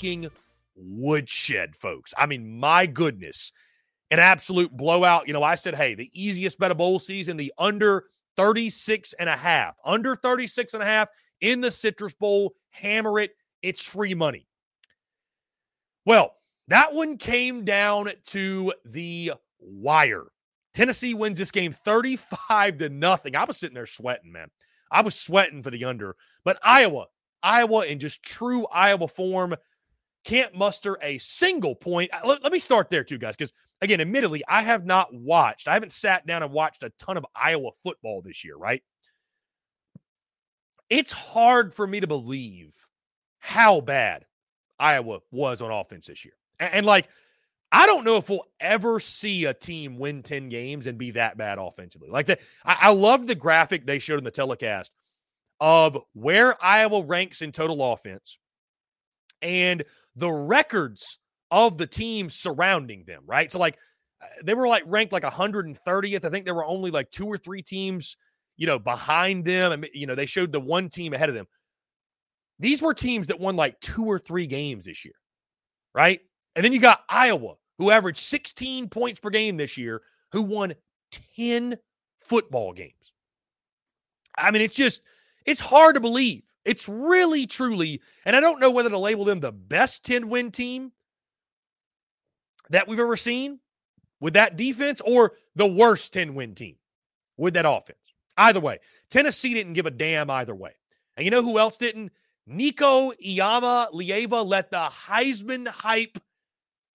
[0.00, 0.30] Freaking
[0.74, 2.14] woodshed, folks.
[2.16, 3.52] I mean, my goodness.
[4.10, 5.26] An absolute blowout.
[5.28, 8.04] You know, I said, hey, the easiest bet of bowl season, the under
[8.36, 9.76] 36 and a half.
[9.84, 11.08] Under 36 and a half
[11.40, 12.54] in the Citrus Bowl.
[12.70, 13.30] Hammer it.
[13.62, 14.46] It's free money.
[16.04, 16.34] Well,
[16.68, 20.26] that one came down to the wire.
[20.72, 23.36] Tennessee wins this game 35 to nothing.
[23.36, 24.48] I was sitting there sweating, man.
[24.90, 26.16] I was sweating for the under.
[26.44, 27.06] But Iowa,
[27.42, 29.54] Iowa in just true Iowa form
[30.24, 32.10] can't muster a single point.
[32.12, 35.68] Uh, let, let me start there too, guys, because again, admittedly, I have not watched,
[35.68, 38.82] I haven't sat down and watched a ton of Iowa football this year, right?
[40.88, 42.74] It's hard for me to believe
[43.38, 44.26] how bad
[44.78, 46.34] Iowa was on offense this year.
[46.58, 47.08] And, and like,
[47.72, 51.36] I don't know if we'll ever see a team win 10 games and be that
[51.36, 52.10] bad offensively.
[52.10, 54.92] Like that, I, I love the graphic they showed in the telecast
[55.60, 58.38] of where Iowa ranks in total offense
[59.42, 59.84] and
[60.16, 61.18] the records
[61.50, 63.50] of the teams surrounding them, right?
[63.50, 63.78] So, like,
[64.22, 66.24] uh, they were like ranked like 130th.
[66.24, 68.16] I think there were only like two or three teams,
[68.56, 69.72] you know, behind them.
[69.72, 71.46] And, you know, they showed the one team ahead of them.
[72.58, 75.14] These were teams that won like two or three games this year,
[75.94, 76.20] right?
[76.54, 80.02] And then you got Iowa, who averaged 16 points per game this year,
[80.32, 80.74] who won
[81.36, 81.78] 10
[82.18, 82.92] football games.
[84.36, 85.02] I mean, it's just,
[85.46, 86.42] it's hard to believe.
[86.64, 90.50] It's really, truly, and I don't know whether to label them the best 10 win
[90.50, 90.92] team
[92.68, 93.60] that we've ever seen
[94.20, 96.76] with that defense or the worst 10 win team
[97.36, 97.98] with that offense.
[98.36, 98.78] Either way,
[99.10, 100.72] Tennessee didn't give a damn either way.
[101.16, 102.12] And you know who else didn't?
[102.46, 106.18] Nico Iamaleava let the Heisman hype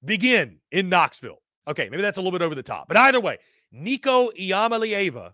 [0.04, 1.42] begin in Knoxville.
[1.68, 2.88] Okay, maybe that's a little bit over the top.
[2.88, 3.38] But either way,
[3.72, 5.34] Nico Iamaleava.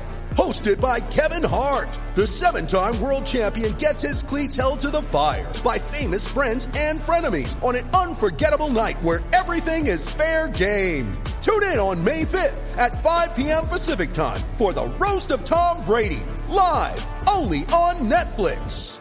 [0.35, 5.01] Hosted by Kevin Hart, the seven time world champion gets his cleats held to the
[5.01, 11.11] fire by famous friends and frenemies on an unforgettable night where everything is fair game.
[11.41, 13.67] Tune in on May 5th at 5 p.m.
[13.67, 18.99] Pacific time for the Roast of Tom Brady, live only on Netflix.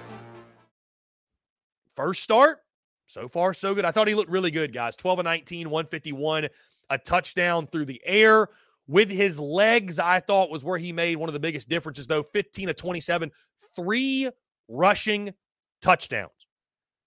[1.95, 2.59] First start,
[3.07, 3.85] so far, so good.
[3.85, 4.97] I thought he looked really good, guys.
[4.97, 6.49] 12 and 19, 151,
[6.89, 8.49] a touchdown through the air
[8.91, 12.25] with his legs, I thought was where he made one of the biggest differences, though
[12.25, 13.31] 15 to 27,
[13.77, 14.29] three
[14.67, 15.33] rushing
[15.81, 16.49] touchdowns.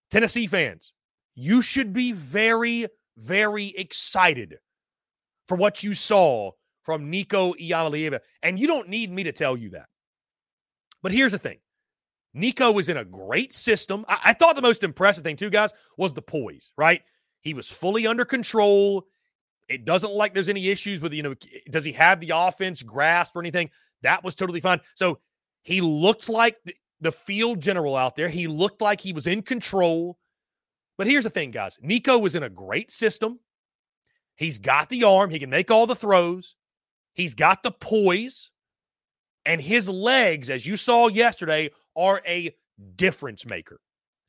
[0.09, 0.93] Tennessee fans,
[1.35, 2.87] you should be very,
[3.17, 4.59] very excited
[5.49, 6.51] for what you saw
[6.83, 8.21] from Nico Iamaleava.
[8.41, 9.87] And you don't need me to tell you that.
[11.01, 11.57] But here's the thing
[12.33, 14.05] Nico was in a great system.
[14.07, 17.01] I, I thought the most impressive thing, too, guys, was the poise, right?
[17.41, 19.05] He was fully under control.
[19.69, 21.35] It doesn't look like there's any issues with, you know,
[21.69, 23.69] does he have the offense grasp or anything?
[24.01, 24.81] That was totally fine.
[24.95, 25.19] So
[25.63, 28.29] he looked like the, the field general out there.
[28.29, 30.17] He looked like he was in control.
[30.97, 33.39] But here's the thing, guys Nico was in a great system.
[34.35, 36.55] He's got the arm, he can make all the throws,
[37.13, 38.49] he's got the poise,
[39.45, 42.55] and his legs, as you saw yesterday, are a
[42.95, 43.79] difference maker,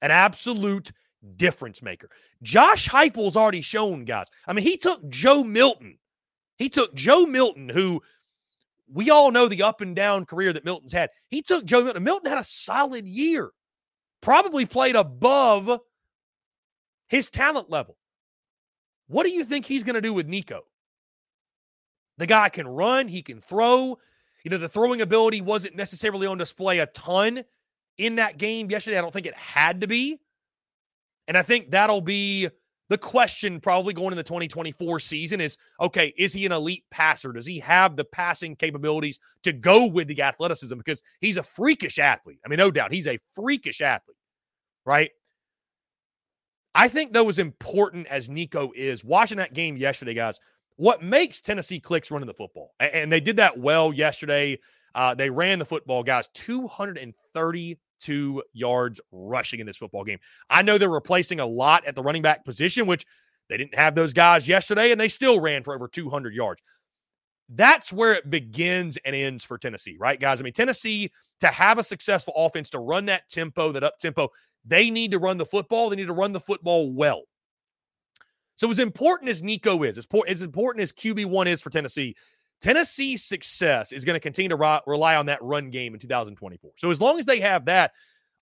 [0.02, 0.92] an absolute
[1.36, 2.10] difference maker.
[2.42, 4.30] Josh Heupel's already shown, guys.
[4.46, 5.98] I mean, he took Joe Milton.
[6.56, 8.02] He took Joe Milton, who
[8.92, 11.10] we all know the up and down career that Milton's had.
[11.28, 12.04] He took Joe Milton.
[12.04, 13.50] Milton had a solid year,
[14.20, 15.80] probably played above
[17.08, 17.96] his talent level.
[19.06, 20.62] What do you think he's going to do with Nico?
[22.18, 23.98] The guy can run, he can throw.
[24.44, 27.44] You know, the throwing ability wasn't necessarily on display a ton
[27.96, 28.98] in that game yesterday.
[28.98, 30.20] I don't think it had to be.
[31.28, 32.48] And I think that'll be
[32.90, 37.32] the question probably going into the 2024 season is okay, is he an elite passer?
[37.32, 40.76] Does he have the passing capabilities to go with the athleticism?
[40.76, 42.40] Because he's a freakish athlete.
[42.44, 44.18] I mean, no doubt, he's a freakish athlete,
[44.84, 45.10] right?
[46.74, 50.40] I think, though, as important as Nico is, watching that game yesterday, guys,
[50.76, 54.58] what makes Tennessee clicks running the football, and they did that well yesterday.
[54.94, 60.18] Uh, they ran the football, guys, 230 two yards rushing in this football game.
[60.50, 63.06] I know they're replacing a lot at the running back position, which
[63.48, 66.62] they didn't have those guys yesterday, and they still ran for over 200 yards.
[67.48, 70.40] That's where it begins and ends for Tennessee, right, guys?
[70.40, 74.30] I mean, Tennessee, to have a successful offense, to run that tempo, that up tempo,
[74.64, 75.90] they need to run the football.
[75.90, 77.22] They need to run the football well.
[78.56, 82.16] So, as important as Nico is, as important as QB1 is for Tennessee,
[82.64, 86.70] Tennessee's success is going to continue to rely on that run game in 2024.
[86.76, 87.92] So as long as they have that,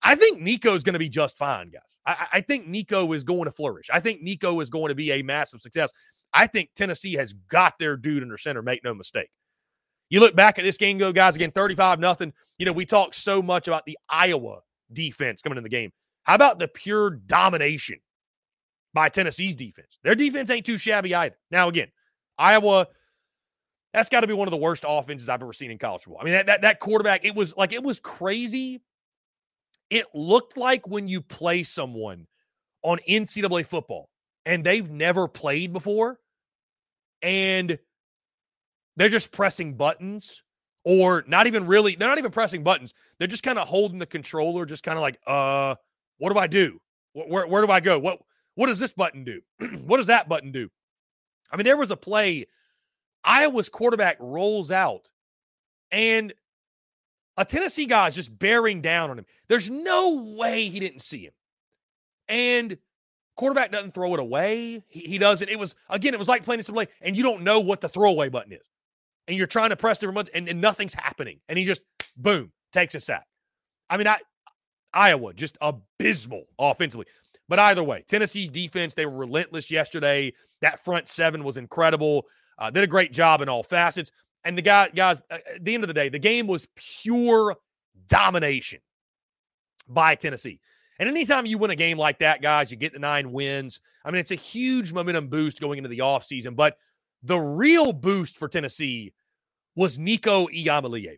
[0.01, 1.81] I think Nico is going to be just fine, guys.
[2.05, 3.89] I, I think Nico is going to flourish.
[3.91, 5.91] I think Nico is going to be a massive success.
[6.33, 8.61] I think Tennessee has got their dude under center.
[8.61, 9.29] Make no mistake.
[10.09, 12.31] You look back at this game, go guys again, 35 nothing.
[12.57, 14.59] You know, we talk so much about the Iowa
[14.91, 15.91] defense coming in the game.
[16.23, 17.99] How about the pure domination
[18.93, 19.99] by Tennessee's defense.
[20.03, 21.35] Their defense ain't too shabby either.
[21.51, 21.89] Now, again,
[22.37, 22.87] Iowa,
[23.93, 26.21] that's got to be one of the worst offenses I've ever seen in college football.
[26.21, 28.81] I mean, that, that, that quarterback, it was like, it was crazy.
[29.89, 32.25] It looked like when you play someone
[32.81, 34.09] on NCAA football
[34.45, 36.19] and they've never played before
[37.21, 37.77] and
[38.97, 40.41] they're just pressing buttons
[40.83, 42.95] or not even really, they're not even pressing buttons.
[43.19, 45.75] They're just kind of holding the controller, just kind of like, uh,
[46.17, 46.79] what do I do?
[47.13, 47.99] Where, where do I go?
[47.99, 48.19] What,
[48.55, 49.41] what does this button do?
[49.85, 50.69] what does that button do?
[51.51, 52.47] I mean, there was a play
[53.23, 55.09] Iowa's quarterback rolls out
[55.91, 56.33] and
[57.37, 59.25] a Tennessee guy is just bearing down on him.
[59.47, 61.33] There's no way he didn't see him.
[62.27, 62.77] And
[63.35, 64.83] quarterback doesn't throw it away.
[64.87, 65.49] He, he doesn't.
[65.49, 67.89] It was, again, it was like playing some play and you don't know what the
[67.89, 68.69] throwaway button is.
[69.27, 71.39] And you're trying to press different buttons and, and nothing's happening.
[71.47, 71.81] And he just,
[72.17, 73.25] boom, takes a sack.
[73.89, 74.17] I mean, I,
[74.93, 77.07] Iowa, just abysmal offensively.
[77.49, 80.33] But either way, Tennessee's defense, they were relentless yesterday.
[80.61, 82.25] That front seven was incredible.
[82.57, 84.11] Uh, did a great job in all facets.
[84.43, 87.55] And the guy, guys, uh, at the end of the day, the game was pure
[88.07, 88.79] domination
[89.87, 90.59] by Tennessee.
[90.99, 93.79] And anytime you win a game like that, guys, you get the nine wins.
[94.05, 96.55] I mean, it's a huge momentum boost going into the offseason.
[96.55, 96.77] But
[97.23, 99.13] the real boost for Tennessee
[99.75, 101.17] was Nico Iamaleava.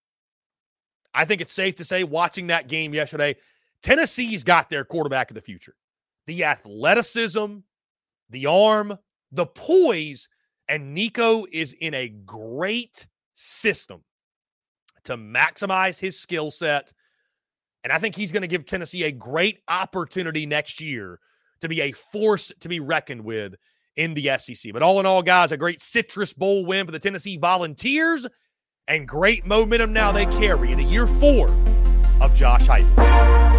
[1.13, 3.35] I think it's safe to say, watching that game yesterday,
[3.83, 5.75] Tennessee's got their quarterback of the future.
[6.27, 7.57] The athleticism,
[8.29, 8.97] the arm,
[9.31, 10.27] the poise,
[10.67, 14.03] and Nico is in a great system
[15.03, 16.93] to maximize his skill set.
[17.83, 21.19] And I think he's going to give Tennessee a great opportunity next year
[21.61, 23.55] to be a force to be reckoned with
[23.95, 24.71] in the SEC.
[24.71, 28.27] But all in all, guys, a great Citrus Bowl win for the Tennessee Volunteers
[28.87, 31.49] and great momentum now they carry into year four
[32.19, 33.50] of Josh Heupel.